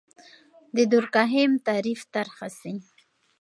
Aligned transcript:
د 0.75 0.77
دورکهايم 0.93 1.51
تعریف 1.67 2.01
طرحه 2.13 2.47
سي. 2.59 2.75